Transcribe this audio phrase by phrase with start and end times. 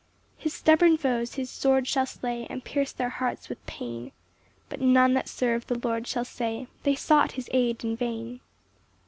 [0.37, 4.13] 6 [His stubborn foes his sword shall slay, And pierce their hearts with pain;
[4.67, 8.39] But none that serve the Lord shall say, "They sought his aid in vain."